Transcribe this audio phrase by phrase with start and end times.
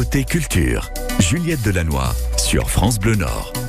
[0.00, 3.59] Côté culture, Juliette Delannoy sur France Bleu Nord.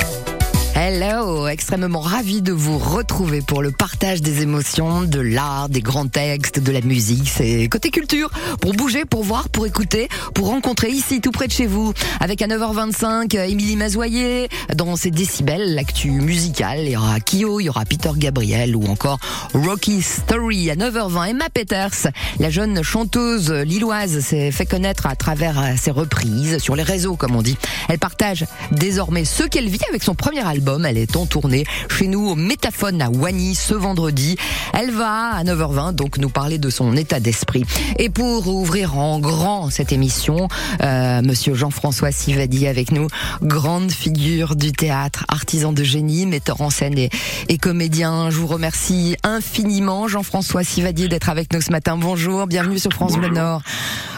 [0.84, 6.08] Hello, extrêmement ravi de vous retrouver pour le partage des émotions, de l'art, des grands
[6.08, 7.30] textes, de la musique.
[7.30, 8.32] C'est côté culture
[8.62, 11.94] pour bouger, pour voir, pour écouter, pour rencontrer ici tout près de chez vous.
[12.20, 16.80] Avec à 9h25 Émilie Mazoyer dans ses décibels, l'actu musicale.
[16.80, 19.20] Il y aura Kyo, il y aura Peter Gabriel ou encore
[19.54, 21.30] Rocky Story à 9h20.
[21.30, 22.08] Emma Peters,
[22.40, 27.36] la jeune chanteuse lilloise, s'est fait connaître à travers ses reprises sur les réseaux, comme
[27.36, 27.58] on dit.
[27.88, 32.08] Elle partage désormais ce qu'elle vit avec son premier album elle est en tournée chez
[32.08, 34.38] nous au Métaphone à Wany ce vendredi.
[34.74, 37.66] Elle va à 9h20 donc nous parler de son état d'esprit.
[37.98, 40.48] Et pour ouvrir en grand cette émission,
[40.82, 43.08] euh, Monsieur Jean-François Sivadi avec nous,
[43.42, 47.10] grande figure du théâtre, artisan de génie, metteur en scène et,
[47.50, 48.30] et comédien.
[48.30, 51.98] Je vous remercie infiniment, Jean-François Sivadi, d'être avec nous ce matin.
[51.98, 53.62] Bonjour, bienvenue sur France Bleu Nord.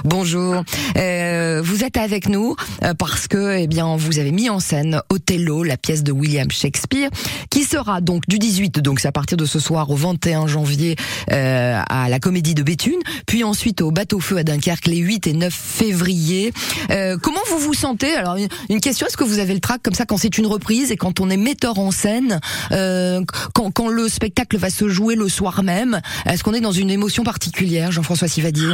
[0.04, 0.64] Bonjour.
[0.98, 5.02] Euh, vous êtes avec nous euh, parce que, eh bien, vous avez mis en scène
[5.10, 7.10] Othello, la pièce de William Shakespeare,
[7.50, 10.96] qui sera donc du 18, donc c'est à partir de ce soir au 21 janvier
[11.32, 15.34] euh, à la Comédie de Béthune, puis ensuite au Bateau-Feu à Dunkerque les 8 et
[15.34, 16.54] 9 février.
[16.92, 18.16] Euh, comment vous vous sentez?
[18.16, 18.38] Alors
[18.70, 20.98] une question, est-ce que vous avez le trac comme ça quand c'est une reprise et
[20.98, 22.40] quand on est metteur en scène,
[22.72, 23.22] euh,
[23.54, 26.90] quand, quand le spectacle va se jouer le soir même, est-ce qu'on est dans une
[26.90, 28.74] émotion particulière, Jean-François Sivadier?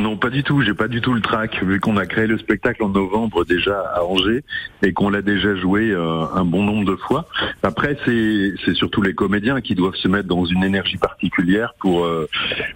[0.00, 0.62] Non, pas du tout.
[0.62, 3.80] J'ai pas du tout le trac, vu qu'on a créé le spectacle en novembre déjà
[3.94, 4.44] à Angers
[4.82, 7.26] et qu'on l'a déjà joué euh, un bon nombre de fois.
[7.62, 12.28] Après, c'est surtout les comédiens qui doivent se mettre dans une énergie particulière pour euh,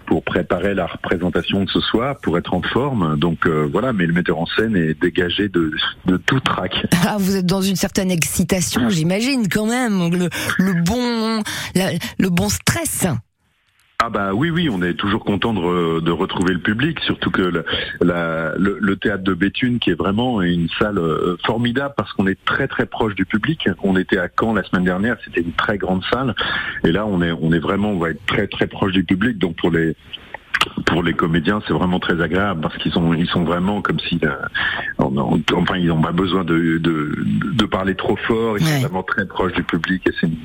[0.05, 3.17] pour préparer la représentation de ce soir, pour être en forme.
[3.19, 5.71] Donc euh, voilà, mais le metteur en scène est dégagé de,
[6.05, 6.73] de tout trac.
[7.11, 10.11] Ah, vous êtes dans une certaine excitation, j'imagine quand même.
[10.11, 11.41] Le, le bon
[11.75, 13.07] le bon stress.
[14.01, 17.41] Ah bah oui oui on est toujours content de, de retrouver le public surtout que
[17.41, 17.65] le,
[17.99, 22.41] la, le, théâtre de Béthune qui est vraiment une salle euh, formidable parce qu'on est
[22.45, 23.67] très très proche du public.
[23.83, 26.33] On était à Caen la semaine dernière c'était une très grande salle.
[26.85, 29.37] Et là on est on est vraiment on va être très très proche du public.
[29.37, 29.97] Donc pour les
[30.85, 34.19] pour les comédiens, c'est vraiment très agréable parce qu'ils sont, ils sont vraiment comme si,
[34.23, 34.35] euh,
[34.97, 37.17] enfin, ils n'ont pas besoin de, de,
[37.53, 38.57] de, parler trop fort.
[38.57, 40.35] Ils sont vraiment très proches du public et c'est une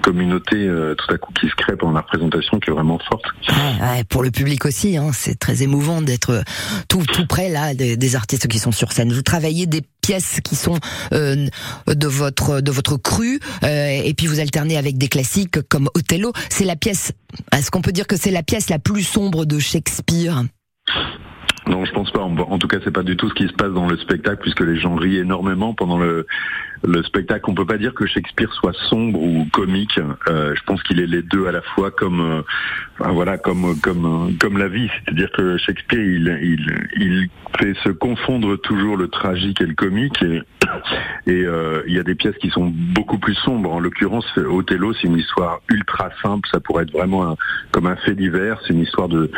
[0.00, 3.24] communauté euh, tout à coup qui se crée pendant la présentation qui est vraiment forte.
[3.48, 6.42] Ouais, pour le public aussi, hein, c'est très émouvant d'être
[6.88, 9.12] tout, tout près là des, des, artistes qui sont sur scène.
[9.12, 10.78] Vous travaillez des pièces qui sont
[11.12, 11.46] euh,
[11.86, 16.32] de votre de votre cru euh, et puis vous alternez avec des classiques comme Othello.
[16.48, 17.12] C'est la pièce.
[17.52, 20.42] Est-ce qu'on peut dire que c'est la pièce la plus sombre de Shakespeare?
[21.66, 22.20] Non, je pense pas.
[22.20, 24.60] En tout cas, c'est pas du tout ce qui se passe dans le spectacle, puisque
[24.60, 26.26] les gens rient énormément pendant le,
[26.82, 27.44] le spectacle.
[27.48, 29.98] On peut pas dire que Shakespeare soit sombre ou comique.
[30.28, 32.42] Euh, je pense qu'il est les deux à la fois, comme euh,
[32.98, 34.88] voilà, comme comme comme la vie.
[35.04, 40.22] C'est-à-dire que Shakespeare, il, il il fait se confondre toujours le tragique et le comique.
[40.22, 40.42] Et,
[41.26, 43.72] et euh, il y a des pièces qui sont beaucoup plus sombres.
[43.72, 46.48] En l'occurrence, Othello, c'est une histoire ultra simple.
[46.50, 47.36] Ça pourrait être vraiment
[47.72, 48.60] comme un fait divers.
[48.66, 49.30] C'est une histoire de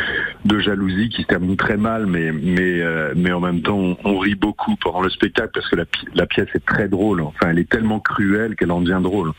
[0.44, 4.18] de jalousie qui se termine très mal, mais mais euh, mais en même temps, on,
[4.18, 5.76] rit beaucoup pendant le spectacle parce que
[6.14, 7.22] la pièce est très drôle.
[7.34, 9.32] Enfin, elle est tellement cruelle qu'elle en devient drôle.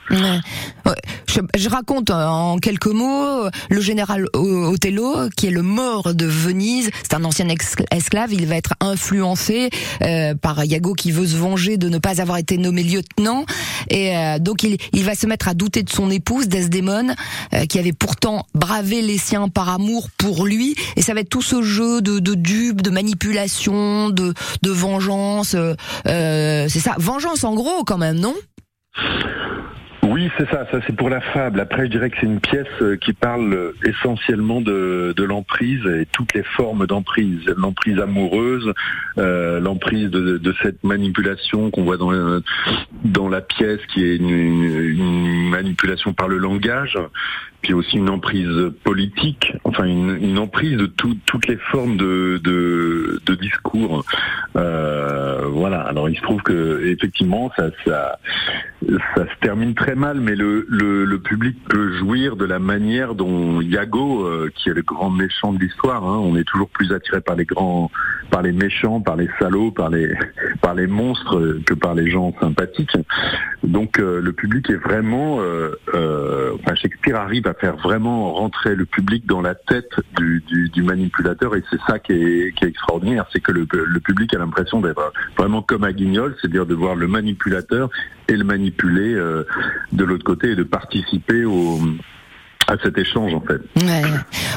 [1.56, 6.92] Je, raconte euh, en quelques mots le général Othello, qui est le mort de Venise.
[7.02, 7.48] C'est un ancien
[7.92, 8.34] esclave.
[8.34, 9.70] Il va être influencé
[10.04, 13.46] euh, par Iago qui veut se venger de ne pas avoir été nommé lieutenant.
[13.90, 17.16] Et euh, donc il, va se mettre à douter de son épouse Desdémone,
[17.68, 20.76] qui avait pourtant bravé les siens par amour pour lui.
[20.96, 25.56] Et ça va être tout ce jeu de, de dupe, de manipulation, de, de vengeance.
[26.06, 28.34] c'est ça, vengeance en gros quand même, non?
[30.14, 30.68] Oui, c'est ça.
[30.70, 31.60] Ça, c'est pour la fable.
[31.60, 36.06] Après, je dirais que c'est une pièce euh, qui parle euh, essentiellement de, l'emprise et
[36.12, 37.44] toutes les formes d'emprise.
[37.58, 38.72] L'emprise amoureuse,
[39.18, 46.28] euh, l'emprise de, cette manipulation qu'on voit dans, la pièce, qui est une manipulation par
[46.28, 46.98] le langage,
[47.64, 54.06] puis aussi une emprise politique, enfin une, emprise de toutes les formes de, discours.
[54.56, 55.82] Euh, voilà.
[55.82, 58.20] Alors il se trouve que effectivement ça, ça,
[59.16, 63.16] ça se termine très mal, mais le, le, le public peut jouir de la manière
[63.16, 66.92] dont Iago, euh, qui est le grand méchant de l'histoire, hein, on est toujours plus
[66.92, 67.90] attiré par les grands,
[68.30, 70.14] par les méchants, par les salauds, par les,
[70.62, 72.98] par les monstres que par les gens sympathiques.
[73.64, 78.86] Donc euh, le public est vraiment, euh, enfin Shakespeare arrive à faire vraiment rentrer le
[78.86, 80.42] public dans la tête du,
[80.84, 83.66] manipulateur et c'est ça qui est, extraordinaire, c'est que le,
[84.00, 87.90] public a l'impression d'être vraiment comme à Guignol, c'est-à-dire de voir le manipulateur
[88.28, 89.44] et le manipuler euh,
[89.92, 91.80] de l'autre côté et de participer au
[92.68, 93.62] à cet échange en fait.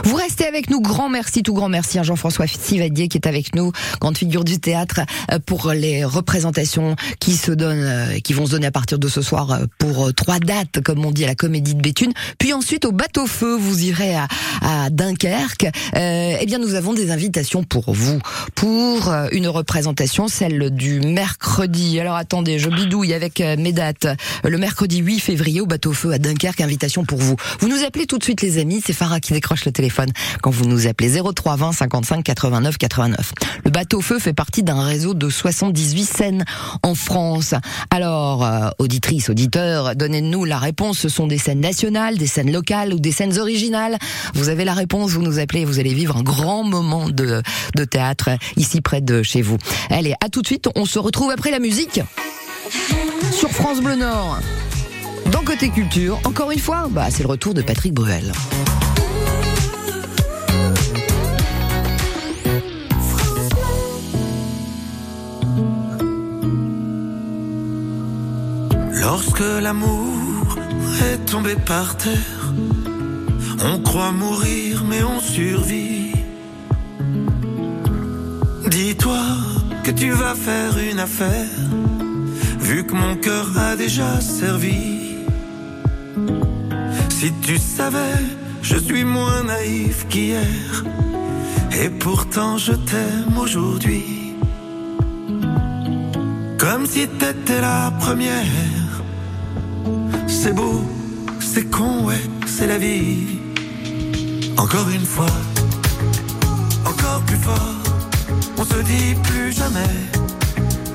[0.05, 3.55] Vous restez avec nous, grand merci, tout grand merci à Jean-François Sivadier qui est avec
[3.55, 5.00] nous, grande figure du théâtre,
[5.32, 9.08] euh, pour les représentations qui se donnent, euh, qui vont se donner à partir de
[9.08, 12.12] ce soir euh, pour trois dates, comme on dit à la Comédie de Béthune.
[12.38, 14.29] Puis ensuite au bateau feu, vous irez à,
[14.62, 15.67] à Dunkerque.
[15.94, 18.19] Eh bien, nous avons des invitations pour vous,
[18.55, 21.99] pour une représentation, celle du mercredi.
[22.00, 24.06] Alors attendez, je bidouille avec mes dates.
[24.44, 27.37] Le mercredi 8 février au bateau feu à Dunkerque, invitation pour vous.
[27.61, 30.11] Vous nous appelez tout de suite les amis, c'est Farah qui décroche le téléphone
[30.43, 33.33] quand vous nous appelez 03 20 55 89 89.
[33.65, 36.45] Le bateau feu fait partie d'un réseau de 78 scènes
[36.83, 37.55] en France.
[37.89, 40.99] Alors, euh, auditrices, auditeurs, donnez-nous la réponse.
[40.99, 43.97] Ce sont des scènes nationales, des scènes locales ou des scènes originales.
[44.35, 47.41] Vous avez la réponse, vous nous appelez, vous allez vivre un grand moment de,
[47.77, 48.29] de théâtre
[48.59, 49.57] ici près de chez vous.
[49.89, 52.03] Allez, à tout de suite, on se retrouve après la musique
[53.33, 54.39] sur France Bleu Nord.
[55.31, 58.32] Dans Côté Culture, encore une fois, bah, c'est le retour de Patrick Bruel.
[68.93, 70.58] Lorsque l'amour
[71.11, 72.52] est tombé par terre,
[73.64, 76.12] on croit mourir mais on survit.
[78.69, 79.23] Dis-toi
[79.84, 81.49] que tu vas faire une affaire,
[82.61, 85.06] vu que mon cœur a déjà servi.
[87.19, 88.21] Si tu savais,
[88.61, 90.85] je suis moins naïf qu'hier.
[91.73, 94.35] Et pourtant je t'aime aujourd'hui.
[96.59, 98.91] Comme si t'étais la première.
[100.27, 100.85] C'est beau,
[101.41, 103.39] c'est con, ouais, c'est la vie.
[104.59, 105.37] Encore une fois,
[106.85, 107.83] encore plus fort.
[108.59, 109.97] On se dit plus jamais.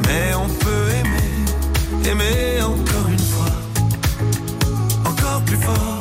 [0.05, 3.55] Mais on peut aimer, aimer encore une fois.
[5.03, 6.00] Encore plus fort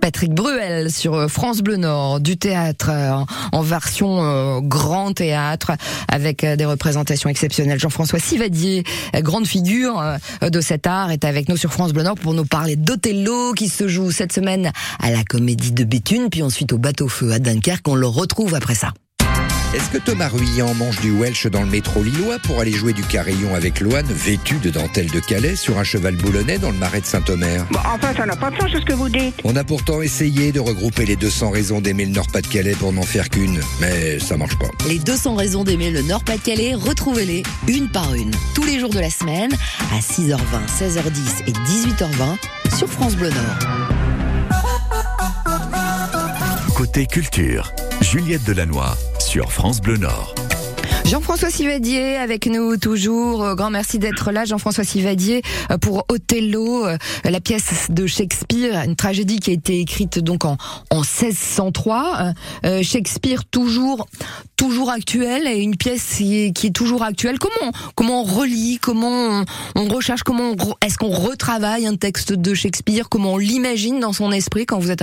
[0.00, 5.72] Patrick Bruel sur euh, France Bleu Nord, du théâtre euh, en version euh, grand théâtre
[6.08, 7.78] avec des représentations exceptionnelles.
[7.78, 8.84] Jean-François Sivadier,
[9.16, 10.02] grande figure
[10.40, 13.68] de cet art, est avec nous sur France Bleu Nord pour nous parler d'Othello qui
[13.68, 17.86] se joue cette semaine à la Comédie de Béthune, puis ensuite au bateau-feu à Dunkerque.
[17.86, 18.92] On le retrouve après ça.
[19.74, 23.02] Est-ce que Thomas Ruyant mange du Welsh dans le métro lillois pour aller jouer du
[23.02, 27.00] carillon avec Loane, vêtu de dentelle de Calais, sur un cheval boulonnais dans le marais
[27.00, 29.34] de Saint-Omer bah, Enfin, ça n'a pas de sens ce que vous dites.
[29.44, 33.30] On a pourtant essayé de regrouper les 200 raisons d'aimer le Nord-Pas-de-Calais pour n'en faire
[33.30, 34.68] qu'une, mais ça marche pas.
[34.86, 39.08] Les 200 raisons d'aimer le Nord-Pas-de-Calais, retrouvez-les une par une, tous les jours de la
[39.08, 39.52] semaine,
[39.90, 40.36] à 6h20,
[40.68, 43.58] 16h10 et 18h20 sur France Bleu Nord.
[46.76, 48.94] Côté culture, Juliette Delannoy
[49.32, 50.51] sur France Bleu Nord.
[51.04, 53.42] Jean-François Sivadier avec nous toujours.
[53.44, 58.82] Euh, Grand merci d'être là, Jean-François Sivadier, euh, pour Othello, euh, la pièce de Shakespeare,
[58.86, 60.56] une tragédie qui a été écrite donc en,
[60.90, 62.32] en 1603.
[62.64, 64.06] Euh, Shakespeare toujours
[64.56, 67.38] toujours actuel et une pièce qui est, toujours actuelle.
[67.40, 69.44] Comment comment on relit, comment
[69.74, 70.54] on, recherche, comment
[70.84, 74.92] est-ce qu'on retravaille un texte de Shakespeare, comment on l'imagine dans son esprit quand vous
[74.92, 75.02] êtes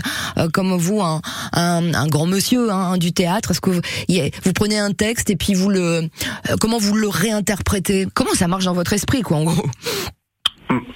[0.54, 3.52] comme vous un, grand monsieur hein, du théâtre?
[3.52, 8.08] Est-ce que vous prenez un texte et puis vous le euh, comment vous le réinterprétez?
[8.14, 9.66] Comment ça marche dans votre esprit quoi en gros?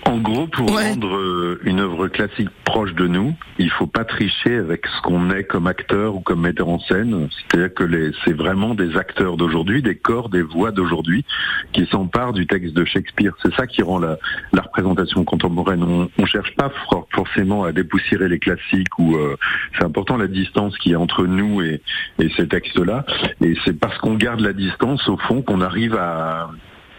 [0.05, 0.89] En gros, pour Ouais.
[0.91, 5.31] rendre euh, une œuvre classique proche de nous, il faut pas tricher avec ce qu'on
[5.31, 7.27] est comme acteur ou comme metteur en scène.
[7.49, 11.25] C'est-à-dire que les- c'est vraiment des acteurs d'aujourd'hui, des corps, des voix d'aujourd'hui
[11.71, 13.33] qui s'emparent du texte de Shakespeare.
[13.41, 14.17] C'est ça qui rend la,
[14.51, 15.81] la représentation contemporaine.
[15.81, 19.35] On, on cherche pas for- forcément à dépoussiérer les classiques ou euh,
[19.77, 21.81] c'est important la distance qui est entre nous et,
[22.19, 23.05] et ces textes-là.
[23.41, 26.51] Et c'est parce qu'on garde la distance au fond qu'on arrive à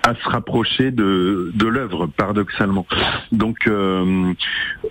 [0.04, 2.86] à se rapprocher de, de l'œuvre, paradoxalement.
[3.32, 4.32] Donc, euh,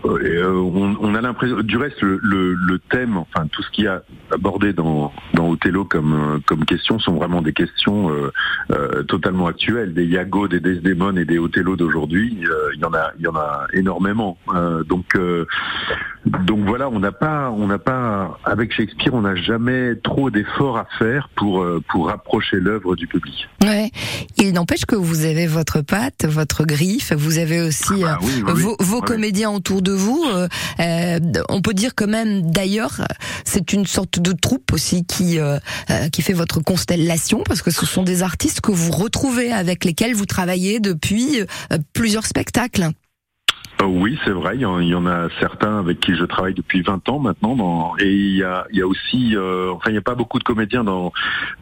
[0.05, 1.61] euh, on, on a l'impression.
[1.61, 4.01] Du reste, le, le, le thème, enfin tout ce qui a
[4.31, 8.31] abordé dans, dans Othello comme euh, comme question sont vraiment des questions euh,
[8.71, 9.93] euh, totalement actuelles.
[9.93, 13.27] Des Iago, des Desdemone et des Othello d'aujourd'hui, euh, il y en a il y
[13.27, 14.37] en a énormément.
[14.55, 15.45] Euh, donc euh,
[16.25, 20.77] donc voilà, on n'a pas on n'a pas avec Shakespeare, on n'a jamais trop d'efforts
[20.77, 23.47] à faire pour euh, pour rapprocher l'œuvre du public.
[23.61, 23.91] Ouais.
[24.37, 27.11] Il n'empêche que vous avez votre patte, votre griffe.
[27.13, 28.75] Vous avez aussi Ah euh, oui, oui, oui.
[28.79, 30.23] vos, comédiens autour de vous.
[30.33, 30.47] euh,
[30.79, 33.01] euh, on peut dire que même, d'ailleurs,
[33.43, 35.57] c'est une sorte de troupe aussi qui euh,
[35.89, 39.83] euh, qui fait votre constellation parce que ce sont des artistes que vous retrouvez avec
[39.83, 42.89] lesquels vous travaillez depuis euh, plusieurs spectacles.
[43.83, 44.55] Euh, oui, c'est vrai.
[44.55, 47.93] Il y, en, a certains avec qui je travaille depuis 20 ans maintenant.
[47.99, 51.11] Et il y a, aussi, euh, enfin, il n'y a pas beaucoup de comédiens dans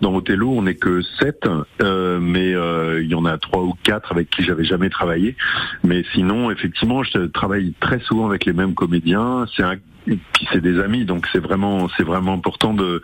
[0.01, 0.49] dans Othello.
[0.49, 1.47] On n'est que sept,
[1.81, 5.35] euh, mais euh, il y en a trois ou quatre avec qui j'avais jamais travaillé.
[5.83, 9.45] Mais sinon, effectivement, je travaille très souvent avec les mêmes comédiens.
[9.55, 13.01] C'est un puis c'est des amis, donc c'est vraiment c'est vraiment important de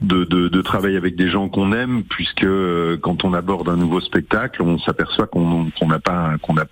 [0.00, 3.76] de, de de travailler avec des gens qu'on aime, puisque euh, quand on aborde un
[3.76, 6.64] nouveau spectacle, on s'aperçoit qu'on qu'on n'a pas qu'on a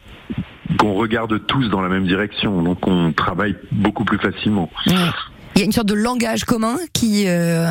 [0.78, 4.70] qu'on regarde tous dans la même direction, donc on travaille beaucoup plus facilement.
[5.54, 7.66] Il y a une sorte de langage commun qui euh,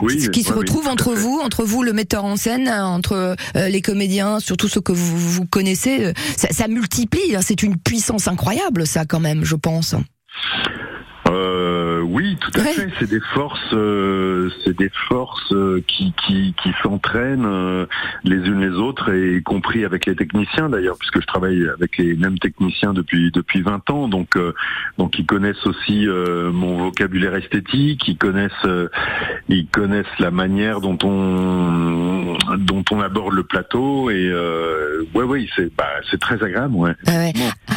[0.00, 3.82] Oui, qui se retrouve entre vous, entre vous le metteur en scène, entre euh, les
[3.82, 6.14] comédiens, surtout ceux que vous, vous connaissez.
[6.36, 9.94] Ça, ça multiplie, hein, c'est une puissance incroyable, ça quand même, je pense.
[11.28, 12.72] Euh, oui, tout à Ouais.
[12.72, 12.88] fait.
[12.98, 17.86] C'est des forces, euh, c'est des forces euh, qui qui, qui s'entraînent euh,
[18.24, 21.98] les unes les autres, et y compris avec les techniciens d'ailleurs, puisque je travaille avec
[21.98, 24.52] les mêmes techniciens depuis depuis 20 ans, donc euh,
[24.98, 28.88] donc ils connaissent aussi euh, mon vocabulaire esthétique, ils connaissent euh,
[29.48, 35.50] ils connaissent la manière dont on dont on aborde le plateau, et euh, ouais oui,
[35.56, 36.92] c'est bah c'est très agréable, ouais.
[37.06, 37.32] Ah ouais.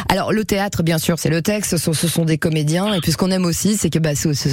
[0.08, 3.00] Alors le théâtre, bien sûr, c'est le texte, ce sont, ce sont des comédiens, et
[3.00, 4.10] puis ce aussi, c'est que, bah,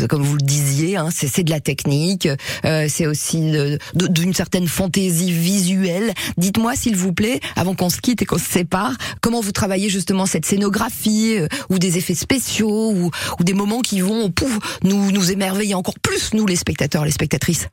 [0.10, 2.27] comme vous le disiez, hein, c'est de la technique,
[2.65, 3.51] euh, c'est aussi
[3.94, 6.13] d'une certaine fantaisie visuelle.
[6.38, 9.89] Dites-moi, s'il vous plaît, avant qu'on se quitte et qu'on se sépare, comment vous travaillez
[9.89, 14.60] justement cette scénographie, euh, ou des effets spéciaux, ou, ou des moments qui vont pouf,
[14.84, 17.67] nous, nous émerveiller encore plus, nous les spectateurs, les spectatrices?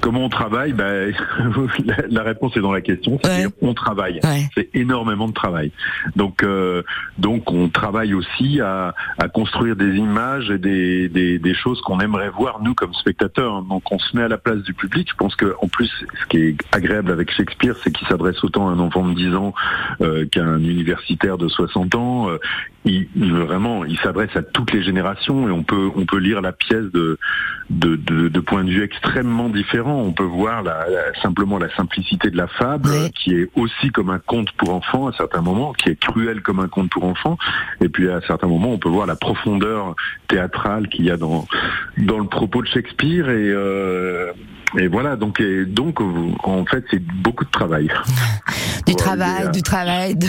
[0.00, 0.72] Comment on travaille?
[0.72, 1.14] Ben,
[2.10, 3.18] la, réponse est dans la question.
[3.22, 4.20] C'est-à-dire on travaille.
[4.22, 4.48] Ouais.
[4.54, 5.72] C'est énormément de travail.
[6.16, 6.82] Donc, euh,
[7.18, 12.00] donc on travaille aussi à, à construire des images et des, des, des choses qu'on
[12.00, 13.62] aimerait voir nous comme spectateurs.
[13.62, 15.08] Donc, on se met à la place du public.
[15.10, 15.90] Je pense que en plus,
[16.20, 19.34] ce qui est agréable avec Shakespeare, c'est qu'il s'adresse autant à un enfant de 10
[19.34, 19.54] ans
[20.00, 22.28] euh, qu'à un universitaire de 60 ans.
[22.28, 22.38] Euh,
[22.84, 26.52] il, vraiment, il s'adresse à toutes les générations et on peut on peut lire la
[26.52, 27.18] pièce de
[27.70, 30.00] de, de, de points de vue extrêmement différents.
[30.02, 34.10] On peut voir la, la- simplement la simplicité de la fable, qui est aussi comme
[34.10, 37.38] un conte pour enfants à certains moments, qui est cruel comme un conte pour enfants.
[37.80, 39.94] Et puis à certains moments, on peut voir la profondeur
[40.28, 41.46] théâtrale qu'il y a dans
[41.96, 43.28] dans le propos de Shakespeare.
[43.30, 44.32] Et, euh,
[44.78, 46.00] et voilà, donc et donc
[46.44, 47.88] en fait, c'est beaucoup de travail.
[48.86, 50.26] Du travail, à- du travail, de,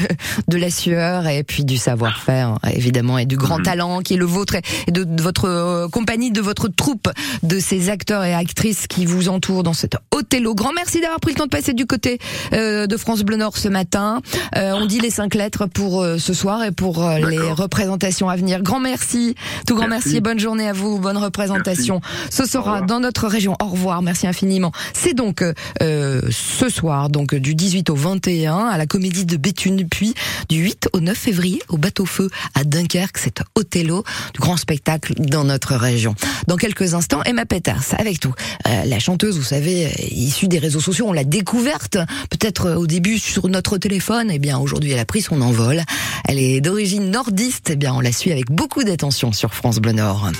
[0.48, 3.64] de la sueur et puis du savoir-faire évidemment et du grand Mhm.
[3.64, 4.56] talent qui est le vôtre
[4.88, 7.10] et de, de votre euh, compagnie, de votre troupe,
[7.44, 10.56] de ces acteurs et actrices qui vous entourent dans cet Othello.
[10.56, 12.18] Grand merci d'avoir pris le temps de passer du côté
[12.54, 14.22] euh, de France Bleu Nord ce matin.
[14.56, 18.30] Euh, on dit les cinq lettres pour euh, ce soir et pour euh, les représentations
[18.30, 18.62] à venir.
[18.64, 19.36] Grand merci,
[19.68, 20.08] tout grand merci.
[20.10, 20.18] Merci.
[20.18, 22.00] et bonne journée à vous, bonne représentation.
[22.30, 23.58] Ce sera dans notre région.
[23.62, 24.25] Au revoir, merci.
[24.26, 24.72] Infiniment.
[24.94, 25.44] C'est donc
[25.82, 30.14] euh, ce soir, donc du 18 au 21, à la Comédie de Béthune, puis
[30.50, 33.18] du 8 au 9 février au Bateau Feu à Dunkerque.
[33.18, 34.04] C'est Othello,
[34.34, 36.16] du grand spectacle dans notre région.
[36.48, 38.34] Dans quelques instants, Emma Peters avec tout.
[38.68, 41.98] Euh, la chanteuse, vous savez, issue des réseaux sociaux, on l'a découverte
[42.30, 44.30] peut-être au début sur notre téléphone.
[44.32, 45.82] Eh bien, aujourd'hui, elle a pris son envol.
[46.26, 47.70] Elle est d'origine nordiste.
[47.72, 50.32] Eh bien, on la suit avec beaucoup d'attention sur France Bleu Nord.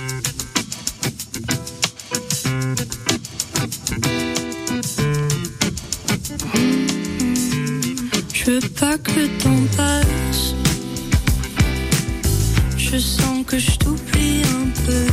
[8.46, 10.54] Je veux pas que le temps passe.
[12.78, 15.08] Je sens que je t'oublie un peu.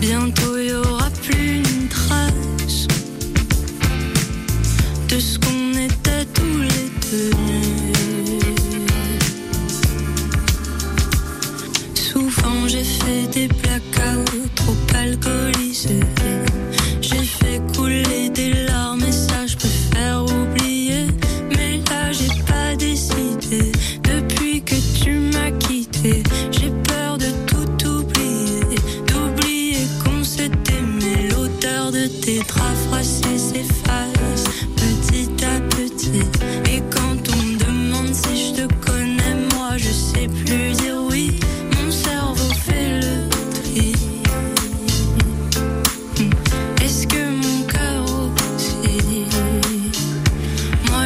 [0.00, 2.88] Bientôt y aura plus une trace
[5.08, 7.57] de ce qu'on était tous les deux.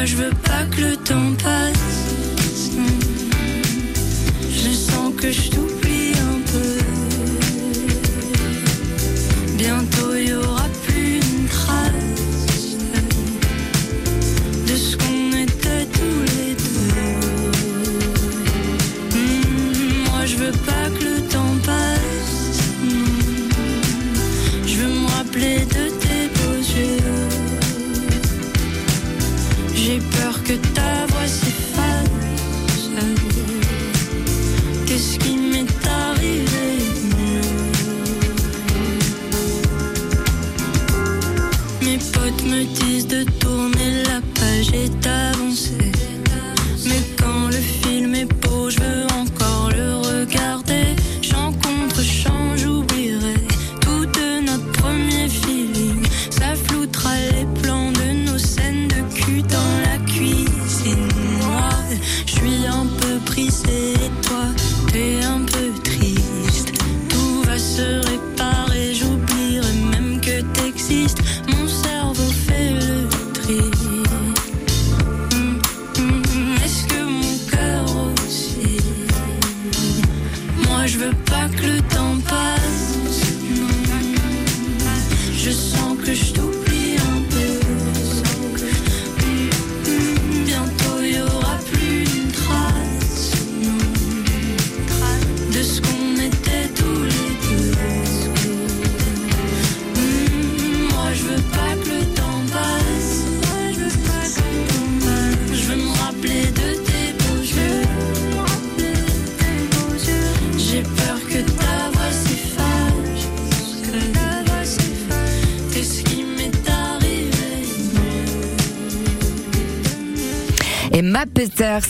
[0.05, 2.01] Je veux pas que le temps passe.
[4.51, 5.49] Je sens que je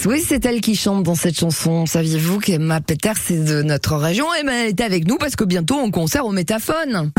[0.05, 1.85] Oui, c'est elle qui chante dans cette chanson.
[1.85, 4.27] Saviez-vous qu'Emma Peters, c'est de notre région?
[4.33, 7.11] Emma elle est avec nous parce que bientôt on concert au Métaphone.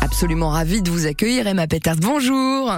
[0.00, 1.96] Absolument ravie de vous accueillir, Emma Peters.
[1.96, 2.72] Bonjour.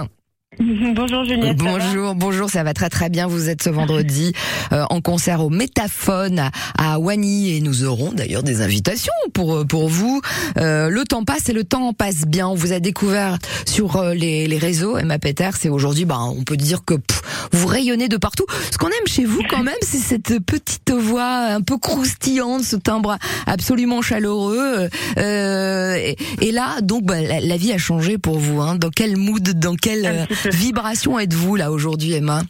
[0.95, 1.57] Bonjour Juliette.
[1.57, 3.27] Bonjour, bonjour, ça va très très bien.
[3.27, 4.33] Vous êtes ce vendredi
[4.73, 6.39] euh, en concert au Métaphone
[6.77, 10.21] à, à et nous aurons d'ailleurs des invitations pour euh, pour vous.
[10.57, 12.47] Euh, le temps passe et le temps passe bien.
[12.49, 16.43] On vous a découvert sur euh, les, les réseaux, Emma Peters, et aujourd'hui, bah, on
[16.43, 17.21] peut dire que pff,
[17.53, 18.45] vous rayonnez de partout.
[18.71, 22.75] Ce qu'on aime chez vous quand même, c'est cette petite voix un peu croustillante, ce
[22.75, 23.17] timbre
[23.47, 24.89] absolument chaleureux.
[25.17, 28.59] Euh, et, et là, donc, bah, la, la vie a changé pour vous.
[28.61, 28.75] Hein.
[28.75, 32.41] Dans quel mood, dans quelle Vibration êtes-vous là aujourd'hui, Emma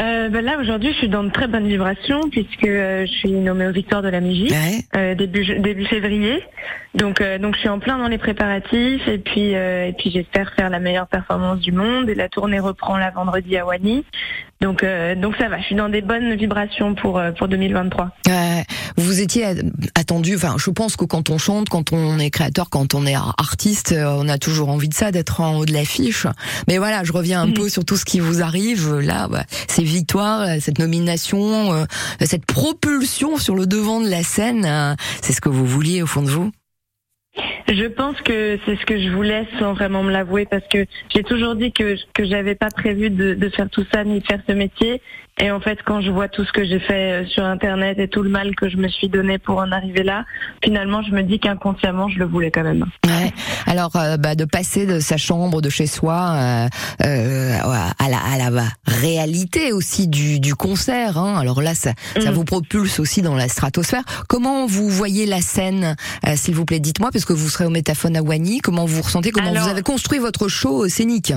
[0.00, 3.30] Euh, ben là aujourd'hui je suis dans de très bonnes vibrations puisque euh, je suis
[3.30, 4.80] nommée aux Victoires de la musique Ouais.
[4.96, 6.42] euh, début début février.
[6.94, 10.10] Donc euh, donc je suis en plein dans les préparatifs et puis euh, et puis
[10.12, 14.04] j'espère faire la meilleure performance du monde et la tournée reprend là vendredi à Wany.
[14.60, 18.10] Donc euh, donc ça va, je suis dans des bonnes vibrations pour euh, pour 2023.
[18.28, 18.64] Ouais.
[18.96, 19.44] vous étiez
[19.96, 20.36] attendu.
[20.36, 23.90] Enfin, je pense que quand on chante, quand on est créateur, quand on est artiste,
[23.92, 26.28] euh, on a toujours envie de ça, d'être en haut de l'affiche.
[26.68, 27.54] Mais voilà, je reviens un Mhm.
[27.54, 29.26] peu sur tout ce qui vous arrive là.
[29.28, 31.84] bah, ces victoires, euh, cette nomination, euh,
[32.20, 36.22] cette propulsion sur le devant de la scène, c'est ce que vous vouliez au fond
[36.22, 36.52] de vous?
[37.68, 41.22] Je pense que c'est ce que je voulais sans vraiment me l'avouer parce que j'ai
[41.22, 44.40] toujours dit que que j'avais pas prévu de, de faire tout ça ni de faire
[44.46, 45.00] ce métier.
[45.40, 48.06] Et en fait, quand je vois tout ce que j'ai fait euh, sur Internet et
[48.06, 50.24] tout le mal que je me suis donné pour en arriver là,
[50.62, 52.84] finalement, je me dis qu'inconsciemment, je le voulais quand même.
[53.04, 53.32] Ouais.
[53.66, 56.68] Alors, euh, bah, de passer de sa chambre, de chez soi, euh,
[57.04, 57.58] euh,
[57.98, 61.18] à, la, à la réalité aussi du, du concert.
[61.18, 61.36] Hein.
[61.36, 61.92] Alors là, ça,
[62.22, 62.34] ça Mm.
[62.34, 64.02] vous propulse aussi dans la stratosphère.
[64.28, 65.96] Comment vous voyez la scène,
[66.28, 66.78] euh, s'il vous plaît?
[66.78, 68.60] Dites-moi, parce que vous serez au Métaphone à Wany.
[68.60, 69.32] Comment vous ressentez?
[69.32, 71.32] Comment Alors- vous avez construit votre show scénique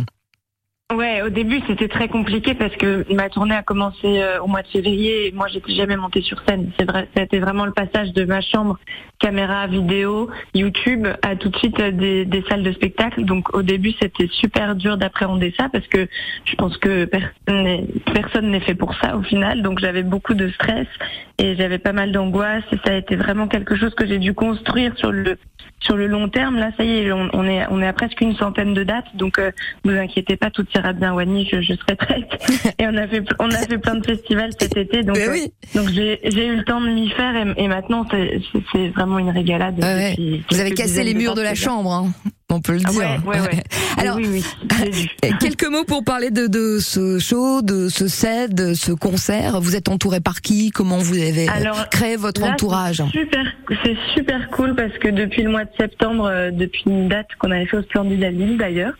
[0.95, 4.61] Ouais, au début c'était très compliqué parce que ma tournée a commencé euh, au mois
[4.61, 6.71] de février et moi j'étais jamais montée sur scène.
[6.79, 8.79] C'est vraiment le passage de ma chambre,
[9.19, 13.25] caméra, vidéo, YouTube, à tout de suite euh, des, salles de spectacle.
[13.25, 16.07] Donc au début c'était super dur d'appréhender ça parce que
[16.45, 19.63] je pense que personne n'est, fait pour ça au final.
[19.63, 20.87] Donc j'avais beaucoup de stress
[21.37, 24.33] et j'avais pas mal d'angoisse et ça a été vraiment quelque chose que j'ai dû
[24.33, 25.37] construire sur le
[25.81, 26.55] sur le long terme.
[26.57, 29.13] Là ça y est, on, est on est à presque une centaine de dates.
[29.15, 29.51] Donc euh,
[29.83, 30.63] vous inquiétez pas, tout
[30.93, 32.27] bien, Wani, je, je serai prête.
[32.79, 35.33] Et on a fait, on a fait plein de festivals cet été, donc, Ben euh,
[35.33, 35.51] oui.
[35.75, 39.79] donc j'ai, eu le temps de m'y faire et, et maintenant c'est, vraiment une régalade.
[39.79, 40.15] Ouais.
[40.49, 42.11] Vous avez cassé les murs de la dates, chambre, hein.
[42.49, 43.01] On peut le Ah dire.
[43.25, 43.63] ouais, ouais, ouais.
[43.97, 44.43] Alors, oui,
[45.39, 49.59] Quelques mots pour parler de, de ce show, de ce set, de ce concert.
[49.59, 50.71] Vous êtes entouré par qui?
[50.71, 53.03] Comment vous avez euh, Alors, créé votre Là, entourage?
[53.83, 57.51] c'est Super, cool parce que depuis le mois de septembre, euh, depuis une date qu'on
[57.51, 58.93] avait fait au Splendid à Lille d'ailleurs,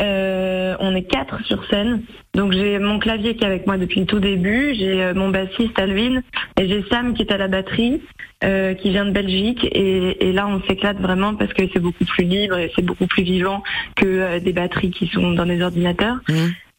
[0.00, 2.02] euh, on est quatre sur scène.
[2.34, 5.30] Donc j'ai mon clavier qui est avec moi depuis le tout début, j'ai euh, mon
[5.30, 6.20] bassiste Alvin
[6.60, 8.00] et j'ai Sam qui est à la batterie,
[8.44, 12.04] euh, qui vient de Belgique et, et là on s'éclate vraiment parce que c'est beaucoup
[12.04, 13.62] plus libre et c'est beaucoup plus vivant
[13.94, 16.18] que euh, des batteries qui sont dans des ordinateurs.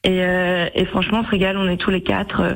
[0.04, 2.56] Et, euh, et franchement, on se régale, on est tous les quatre.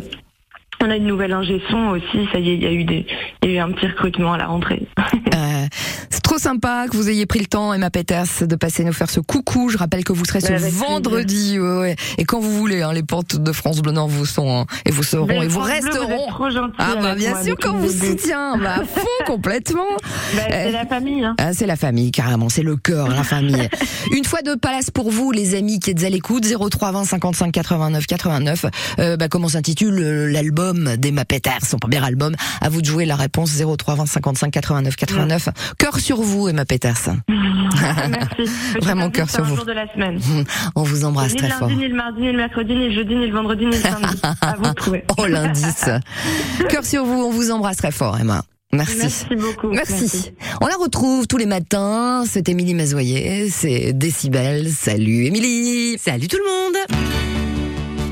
[0.81, 2.83] Euh, on a une nouvelle ingé son aussi, ça y est, il y a eu
[2.83, 3.05] des,
[3.43, 4.87] il y a eu un petit recrutement à la rentrée.
[5.33, 5.65] Euh,
[6.09, 9.09] C'est trop sympa que vous ayez pris le temps, Emma Peters, de passer nous faire
[9.09, 9.69] ce coucou.
[9.69, 10.69] Je rappelle que vous serez ce plaisir.
[10.85, 11.95] vendredi, ouais, ouais.
[12.17, 14.91] et quand vous voulez, hein, les portes de France Bleu Nord vous sont hein, et
[14.91, 16.27] vous seront Mais et vous Bleu, resteront.
[16.27, 19.87] trop ah bah bien sûr qu'on vous soutient, bah à fond complètement.
[20.35, 21.35] Bah, c'est Euh, la famille, hein.
[21.39, 23.69] Ah, c'est la famille, carrément, c'est le cœur, la famille.
[24.11, 27.51] Une fois de place pour vous, les amis qui êtes à l'écoute, 03 20 55
[27.51, 28.65] 89 89.
[28.99, 30.27] Euh, bah, comment s'intitule euh,
[30.73, 34.51] l'album d'Emma Peters, son premier album À vous de jouer la réponse 03 20 55
[34.51, 35.49] 89 89.
[35.77, 37.09] Cœur sur vous, Emma Peters.
[37.27, 38.51] Merci.
[38.81, 39.55] Vraiment cœur c'est sur un vous.
[39.55, 40.19] jour de la semaine.
[40.75, 41.69] On vous embrasse ni très le fort.
[41.69, 43.81] lundi, ni le mardi, ni le mercredi, ni le jeudi, ni le vendredi, ni le
[43.81, 44.21] samedi.
[44.41, 45.03] à vous de trouver.
[45.17, 45.89] Oh l'indice.
[46.69, 48.43] Cœur sur vous, on vous embrasse très fort, Emma.
[48.73, 48.97] Merci.
[48.99, 49.67] Merci beaucoup.
[49.67, 50.31] Merci.
[50.61, 52.23] On la retrouve tous les matins.
[52.25, 54.69] C'est Émilie Mazoyer, c'est Décibel.
[54.71, 55.97] Salut Émilie.
[55.97, 57.30] Salut tout le monde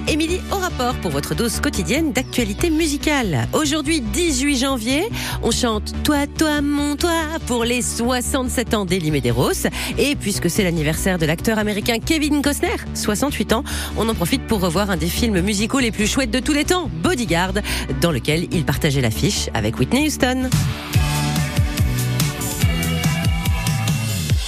[0.09, 3.47] Émilie au rapport pour votre dose quotidienne d'actualité musicale.
[3.53, 5.03] Aujourd'hui, 18 janvier,
[5.43, 7.13] on chante Toi, toi, mon toi
[7.45, 9.67] pour les 67 ans d'Elie Medeiros.
[9.99, 13.63] Et puisque c'est l'anniversaire de l'acteur américain Kevin Costner, 68 ans,
[13.97, 16.65] on en profite pour revoir un des films musicaux les plus chouettes de tous les
[16.65, 17.53] temps, Bodyguard,
[18.01, 20.49] dans lequel il partageait l'affiche avec Whitney Houston.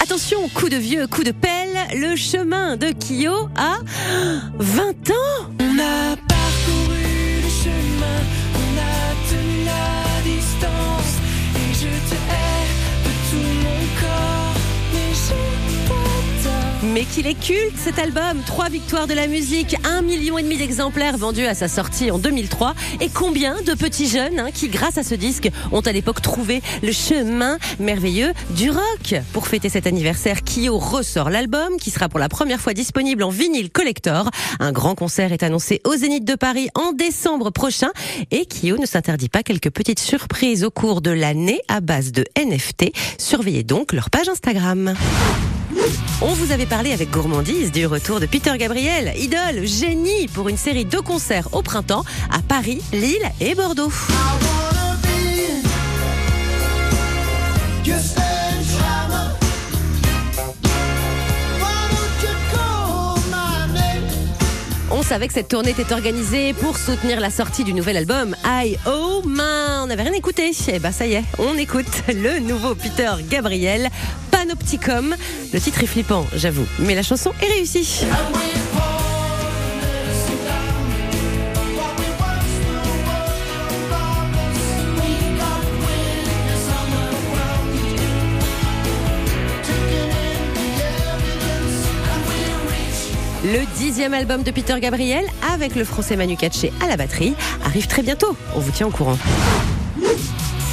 [0.00, 3.78] Attention, coup de vieux, coup de pelle, le chemin de Kyo a
[4.58, 5.50] 20 ans.
[5.60, 6.31] On a
[16.92, 18.42] Mais qu'il est culte cet album.
[18.46, 22.18] Trois victoires de la musique, un million et demi d'exemplaires vendus à sa sortie en
[22.18, 26.20] 2003 Et combien de petits jeunes hein, qui, grâce à ce disque, ont à l'époque
[26.20, 32.10] trouvé le chemin merveilleux du rock Pour fêter cet anniversaire, Kyo ressort l'album qui sera
[32.10, 34.28] pour la première fois disponible en vinyle collector.
[34.60, 37.90] Un grand concert est annoncé au Zénith de Paris en décembre prochain
[38.30, 42.24] Et Kyo ne s'interdit pas quelques petites surprises au cours de l'année à base de
[42.36, 44.94] NFT Surveillez donc leur page Instagram.
[46.20, 50.56] On vous avait parlé avec gourmandise du retour de Peter Gabriel, idole, génie pour une
[50.56, 53.92] série de concerts au printemps à Paris, Lille et Bordeaux.
[64.90, 68.76] On savait que cette tournée était organisée pour soutenir la sortie du nouvel album I
[68.86, 69.82] Oh Man.
[69.82, 70.50] On n'avait rien écouté.
[70.68, 73.88] Et bah ça y est, on écoute le nouveau Peter Gabriel,
[74.42, 75.14] Panopticum.
[75.52, 78.04] Le titre est flippant, j'avoue, mais la chanson est réussie.
[93.44, 97.86] Le dixième album de Peter Gabriel, avec le français Manu Katché à la batterie, arrive
[97.86, 98.36] très bientôt.
[98.56, 99.18] On vous tient au courant.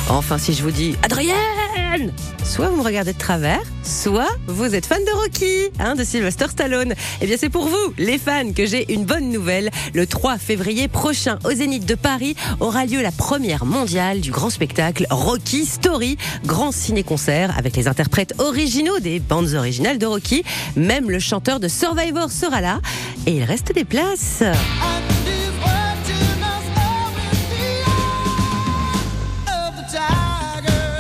[0.10, 2.12] Enfin, si je vous dis Adrienne
[2.44, 6.46] Soit vous me regardez de travers, soit vous êtes fan de Rocky, hein, de Sylvester
[6.50, 6.94] Stallone.
[7.22, 9.70] Eh bien, c'est pour vous, les fans, que j'ai une bonne nouvelle.
[9.94, 14.50] Le 3 février prochain, au Zénith de Paris, aura lieu la première mondiale du grand
[14.50, 20.44] spectacle Rocky Story, grand ciné-concert avec les interprètes originaux des bandes originales de Rocky.
[20.76, 22.80] Même le chanteur de Survivor sera là.
[23.26, 24.44] Et il reste des places.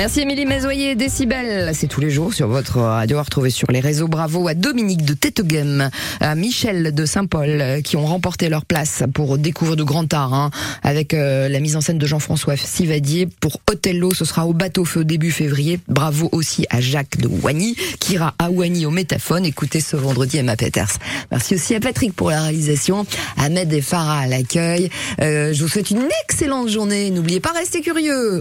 [0.00, 1.74] Merci Émilie Mazoyer, Décibel.
[1.74, 4.08] C'est tous les jours sur votre radio à retrouver sur les réseaux.
[4.08, 9.02] Bravo à Dominique de Tétegem, à Michel de Saint-Paul euh, qui ont remporté leur place
[9.12, 10.50] pour découvrir de grands art hein,
[10.82, 13.28] avec euh, la mise en scène de Jean-François Sivadier.
[13.40, 15.80] Pour Othello, ce sera au bateau feu début février.
[15.86, 19.44] Bravo aussi à Jacques de Wagny qui ira à Wagny au métaphone.
[19.44, 20.96] Écoutez ce vendredi Emma Peters.
[21.30, 23.04] Merci aussi à Patrick pour la réalisation,
[23.36, 24.88] Ahmed et Farah à l'accueil.
[25.20, 27.10] Euh, je vous souhaite une excellente journée.
[27.10, 28.38] N'oubliez pas, restez curieux.